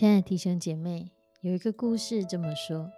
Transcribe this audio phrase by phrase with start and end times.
[0.00, 1.12] 亲爱的弟兄姐妹，
[1.42, 2.90] 有一个故事这么说：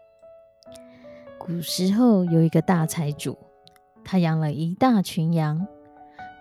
[1.37, 3.37] 古时候有一个大财主，
[4.05, 5.67] 他养了一大群羊，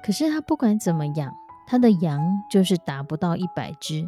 [0.05, 1.33] 可是他不管怎么养，
[1.65, 4.07] 他的羊就是达不到一百只。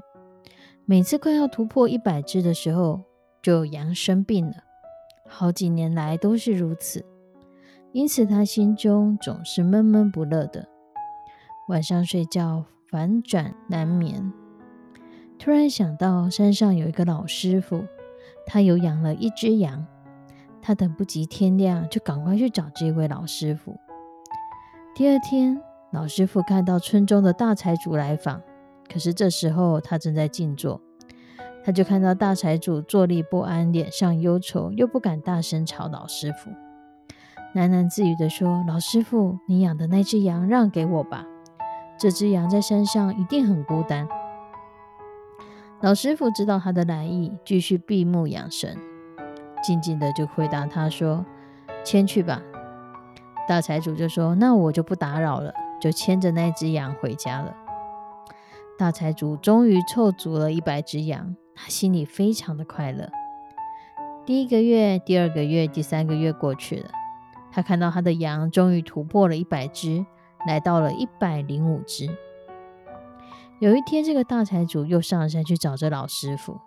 [0.86, 3.02] 每次快要突破一百只的时候，
[3.42, 4.58] 就有羊生病了，
[5.28, 7.04] 好几年来都是如此。
[7.94, 10.70] 因此他心中总是闷闷不乐的，
[11.68, 14.32] 晚上睡觉反转难眠。
[15.44, 17.84] 突然想到山上有一个老师傅，
[18.46, 19.86] 他有养了一只羊。
[20.62, 23.76] 他等不及天亮，就赶快去找这位老师傅。
[24.96, 28.42] 第二天，老师傅看到村中的大财主来访，
[28.90, 30.80] 可是这时候他正在静坐，
[31.66, 36.52] 他就看到大财主坐立不安，脸上忧愁，又不敢大声吵老师傅，
[37.54, 41.26] 喃喃自语的说：“老师傅，你养的那只羊让给我吧，
[42.00, 44.08] 这只羊在山上一定很孤单。”
[45.84, 48.78] 老师傅知道他的来意，继续闭目养神，
[49.62, 51.26] 静静的就回答他说
[51.84, 52.42] ：“牵去吧。”
[53.50, 57.54] 大财主就说：“那我就不打扰了。”就牵着那只羊回家了。
[58.78, 63.10] 大财主终于凑足了一百只羊，他心里非常的快乐。
[64.26, 66.90] 第一个月、第二个月、第三个月过去了，
[67.52, 70.06] 他看到他的羊终于突破了一百只，
[70.48, 72.10] 来到了一百零五只。
[73.64, 76.60] 有一天，这个大财主又上山去找这老师傅。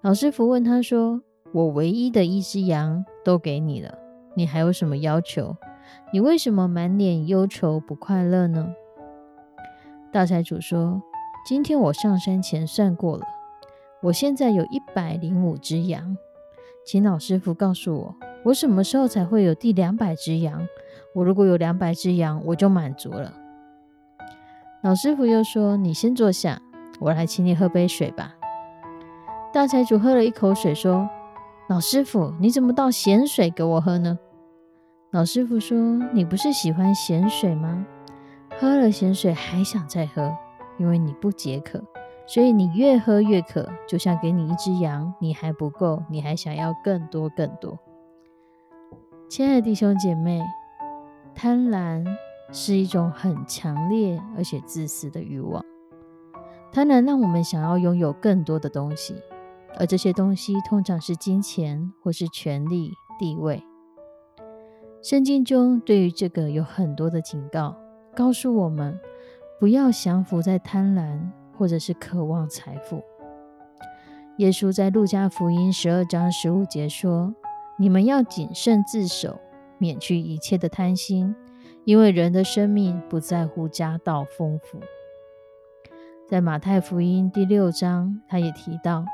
[0.00, 1.20] 老师傅问他说
[1.52, 3.98] ：“我唯一的一只羊都给你了，
[4.34, 5.54] 你还有什么要求？
[6.14, 8.66] 你为什么满脸忧愁不快乐呢？”
[10.10, 11.02] 大财主说
[11.46, 13.24] ：“今天我上山前算过了，
[14.00, 16.16] 我现在有一百零五只羊，
[16.86, 18.16] 请老师傅告诉我，
[18.46, 20.66] 我什么时候才会有第两百只羊？
[21.14, 23.34] 我如果有两百只羊，我就满足了。”
[24.86, 26.62] 老师傅又说：“你先坐下，
[27.00, 28.32] 我来请你喝杯水吧。”
[29.52, 31.10] 大财主喝了一口水，说
[31.68, 34.16] ：“老师傅，你怎么倒咸水给我喝呢？”
[35.10, 35.76] 老师傅说
[36.14, 37.84] ：“你不是喜欢咸水吗？
[38.60, 40.32] 喝了咸水还想再喝，
[40.78, 41.82] 因为你不解渴，
[42.24, 43.68] 所以你越喝越渴。
[43.88, 47.76] 就像给你一只羊，你还不够，你还想要更多更多。”
[49.28, 50.40] 亲爱的弟兄姐妹，
[51.34, 52.06] 贪婪。
[52.52, 55.64] 是一种很强烈而且自私的欲望，
[56.72, 59.14] 它能让我们想要拥有更多的东西，
[59.78, 63.62] 而这些东西通常是金钱或是权力、地位。
[65.02, 67.76] 圣经中对于这个有很多的警告，
[68.14, 68.98] 告诉我们
[69.60, 71.20] 不要降服在贪婪
[71.56, 73.02] 或者是渴望财富。
[74.38, 77.34] 耶稣在路加福音十二章十五节说
[77.78, 79.38] ：“你们要谨慎自守，
[79.78, 81.34] 免去一切的贪心。”
[81.86, 84.80] 因为人的生命不在乎家道丰富，
[86.26, 89.04] 在马太福音第六章，他也提到，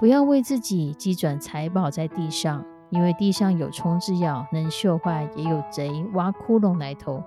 [0.00, 7.22] 不要为自己积转财宝在地上，因为地上有虫子咬，能锈坏；也有贼挖窟窿来偷。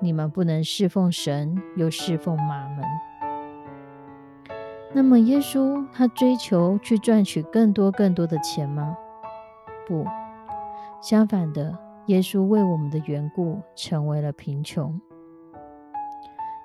[0.00, 2.84] 你们不能侍奉神，又侍奉马门。
[4.92, 8.96] 那么，耶稣他追求去赚取更多更多的钱吗？
[9.86, 10.04] 不，
[11.00, 11.78] 相反的。
[12.06, 15.00] 耶稣为我们的缘故成为了贫穷。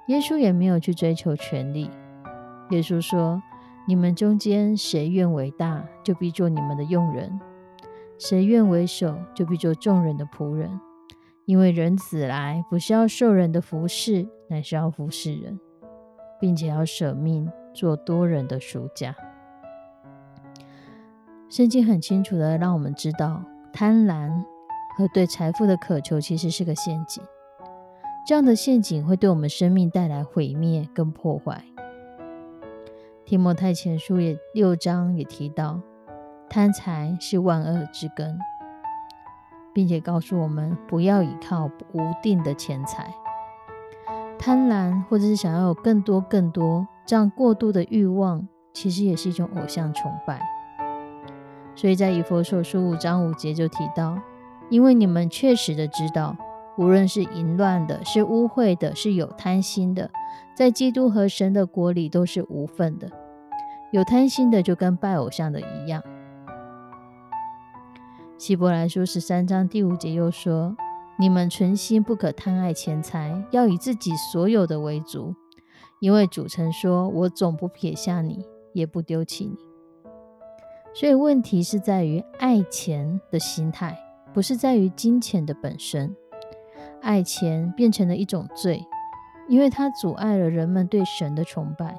[0.07, 1.91] 耶稣也没有去追求权力。
[2.71, 3.41] 耶稣说
[3.87, 7.29] ：“你们中间谁愿为大，就必做你们的用人；
[8.17, 10.79] 谁愿为首，就必做众人的仆人。
[11.45, 15.59] 因为人子来，不是要受人的服侍，乃是要服侍人，
[16.39, 19.15] 并且要舍命做多人的赎价。”
[21.47, 24.43] 圣经很清楚的让我们知道，贪婪。
[24.97, 27.23] 和对财富的渴求其实是个陷阱。
[28.25, 31.63] 这样的陷阱会对我们生命带来毁灭跟破坏。
[33.23, 35.79] 提摩太前书也六章也提到，
[36.49, 38.39] 贪财是万恶之根，
[39.71, 43.13] 并且告诉我们不要依靠无定的钱财。
[44.39, 50.41] 贪婪或者是想要有更多更多这样过度的欲望，其实也是一种偶像崇拜。
[51.75, 54.17] 所以在以佛所书五章五节就提到，
[54.69, 56.35] 因为你们确实的知道。
[56.77, 60.11] 无论是淫乱的，是污秽的，是有贪心的，
[60.55, 63.09] 在基督和神的国里都是无份的。
[63.91, 66.03] 有贪心的，就跟拜偶像的一样。
[68.37, 70.77] 希伯来书十三章第五节又说
[71.17, 75.33] ：“你们存心不可贪爱钱财，要以自己所有的为主，
[75.99, 79.57] 因为主曾说：我总不撇下你，也不丢弃你。”
[80.93, 83.97] 所以问题是在于爱钱的心态，
[84.37, 86.15] 不是在于金钱的本身。
[87.01, 88.85] 爱钱变成了一种罪，
[89.47, 91.97] 因为它阻碍了人们对神的崇拜。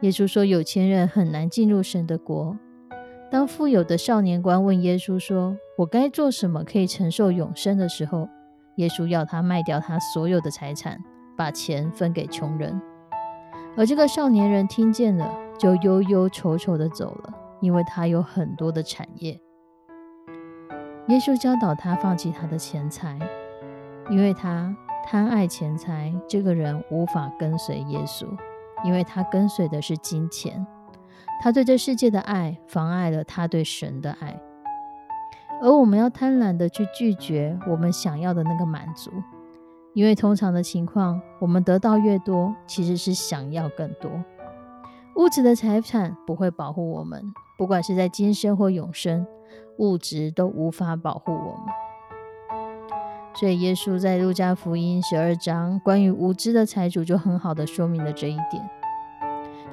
[0.00, 2.56] 耶稣说：“有钱人很难进入神的国。”
[3.30, 8.26] 当富有的少年官问耶稣说：“我该做什么可以承受永生的时候？”
[8.76, 10.98] 耶稣要他卖掉他所有的财产，
[11.36, 12.80] 把钱分给穷人。
[13.76, 19.38] 而这个少年人听见了，就忧忧愁愁的走了，因为他有很多的产业。
[21.08, 23.18] 耶稣教导他放弃他的钱财。
[24.10, 24.74] 因为他
[25.04, 28.26] 贪爱钱财，这个人无法跟随耶稣，
[28.82, 30.66] 因为他跟随的是金钱。
[31.42, 34.40] 他对这世界的爱妨碍了他对神的爱。
[35.60, 39.10] 而我们要贪婪的去拒绝我们想要的那个满足，
[39.92, 44.10] 因为通常的情况，我们得到越多，其实是想要更多。
[45.18, 49.26] 物质的财产不会保护我们，不管是在今生或永生，
[49.78, 52.60] 物质都无法保护我们。
[53.34, 58.70] 所以，耶稣在路加福音十二章关于无知的财主，就很好的说明了这一点。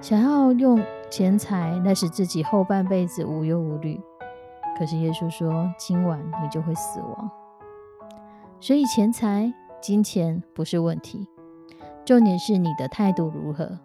[0.02, 4.02] 想要用钱财来使自己后半辈子无忧无虑，
[4.80, 7.30] 可是耶稣说，今晚你就会死亡。
[8.60, 11.28] 所以，钱财、金钱不是问题，
[12.04, 13.78] 重点是你的态度如何。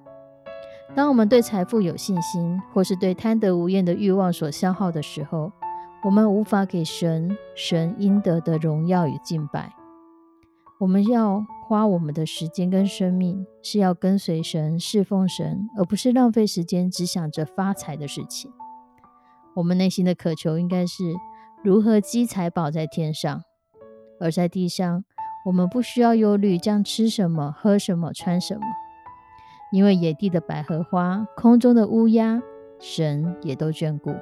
[0.94, 5.52] 当我们对财富有信心，或是对贪得无厌的欲望所消耗的时候，
[6.02, 9.72] 我们无法给神神应得的荣耀与敬拜。
[10.80, 18.50] 我们要花我们的时间跟生命，是要跟随神、侍奉神，而不是浪费时间只想着发财的事情。
[19.54, 21.04] 我们内心的渴求应该是
[21.62, 23.42] 如何积财宝在天上，
[24.18, 25.04] 而在地上，
[25.46, 28.62] 我们不需要忧虑将吃什么、喝什么、穿什么，
[29.72, 32.42] 因为野地的百合花、空中的乌鸦，
[32.78, 34.14] 神也都眷顾。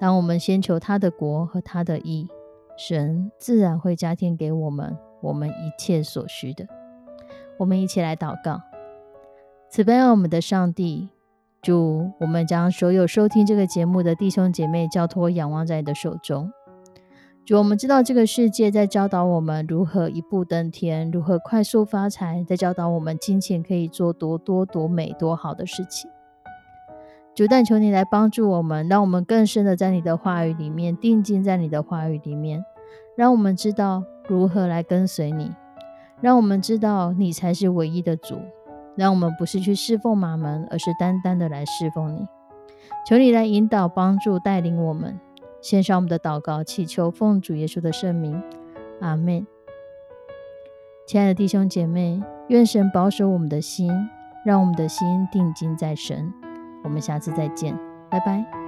[0.00, 2.28] 当我们先求他的国和他的义，
[2.76, 6.66] 神自然会加添给我们我们一切所需的。
[7.58, 8.60] 我们一起来祷告：
[9.70, 11.08] 慈悲爱我们的上帝，
[11.60, 16.52] 主，我们将所有收听这个节目的弟兄姐妹交托仰望在你的手中。
[17.48, 26.10] 主，我们知道这个世界在教导我们如何一步登天，如何快速发财，在教导我们金钱可以做多多多美多好的事情。
[27.34, 32.62] 主，但求你来帮助我们，让我们更深的在你的话语里面定睛在你的话语里面，
[33.16, 35.50] 让我们知道如何来跟随你，
[36.20, 38.36] 让我们知道你才是唯一的主，
[38.94, 42.26] 让我们不是去侍奉马门，而是单单的来侍奉你。
[43.06, 45.18] 求你来引导、帮助、带领我们，
[45.60, 48.40] 献上我们的祷告，祈求奉主耶稣的圣名，
[49.00, 49.46] 阿门。
[51.06, 53.90] 亲爱的弟兄姐妹，愿神保守我们的心，
[54.44, 56.32] 让我们的心定睛在神。
[56.84, 57.76] 我们下次再见，
[58.10, 58.67] 拜拜。